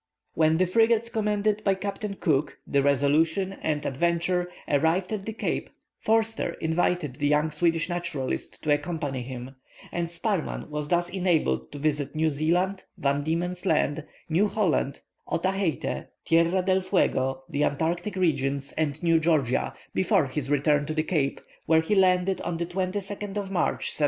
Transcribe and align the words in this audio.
When 0.33 0.57
the 0.57 0.65
frigates 0.65 1.09
commanded 1.09 1.63
by 1.63 1.75
Captain 1.75 2.15
Cook, 2.15 2.57
the 2.65 2.81
Resolution 2.81 3.53
and 3.61 3.85
Adventure, 3.85 4.49
arrived 4.67 5.13
at 5.13 5.27
the 5.27 5.31
Cape, 5.33 5.69
Forster 5.99 6.53
invited 6.55 7.17
the 7.17 7.27
young 7.27 7.51
Swedish 7.51 7.87
naturalist 7.87 8.63
to 8.63 8.73
accompany 8.73 9.21
him; 9.21 9.57
and 9.91 10.07
Sparrman 10.07 10.69
was 10.71 10.87
thus 10.87 11.11
enabled 11.11 11.71
to 11.73 11.77
visit 11.77 12.15
New 12.15 12.29
Zealand, 12.29 12.85
Van 12.97 13.21
Diemen's 13.23 13.63
Land, 13.67 14.03
New 14.27 14.47
Holland, 14.47 15.01
Otaheite, 15.27 16.07
Tierra 16.25 16.63
del 16.63 16.81
Fuego, 16.81 17.43
the 17.47 17.63
Antarctic 17.63 18.15
Regions, 18.15 18.71
and 18.71 19.03
New 19.03 19.19
Georgia, 19.19 19.75
before 19.93 20.25
his 20.25 20.49
return 20.49 20.87
to 20.87 20.95
the 20.95 21.03
Cape, 21.03 21.41
where 21.67 21.81
he 21.81 21.93
landed 21.93 22.41
on 22.41 22.57
the 22.57 22.65
22nd 22.65 23.37
of 23.37 23.51
March, 23.51 23.93
1775. 23.93 23.99